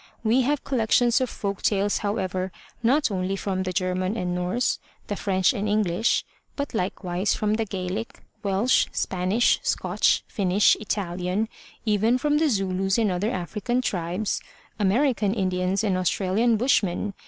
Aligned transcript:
We 0.23 0.41
have 0.41 0.63
collections 0.63 1.21
of 1.21 1.29
folk 1.29 1.61
tales, 1.61 1.99
however, 1.99 2.51
not 2.81 3.11
only 3.11 3.35
from 3.35 3.61
the 3.61 3.71
Ger 3.71 3.93
man 3.93 4.17
and 4.17 4.33
Norse, 4.33 4.79
the 5.05 5.15
French 5.15 5.53
and 5.53 5.69
English, 5.69 6.25
but 6.55 6.73
likewise 6.73 7.35
from 7.35 7.53
the 7.53 7.65
Gaelic, 7.65 8.19
Welsh, 8.41 8.87
Spanish, 8.91 9.59
Scotch, 9.61 10.23
Finnish, 10.27 10.75
Italian, 10.79 11.47
even 11.85 12.17
from 12.17 12.39
the 12.39 12.49
Zulus 12.49 12.97
and 12.97 13.11
other 13.11 13.29
African 13.29 13.79
tribes, 13.79 14.41
American 14.79 15.35
Indians 15.35 15.83
and 15.83 15.95
Austra 15.95 16.33
lian 16.33 16.57
Bushmen. 16.57 17.13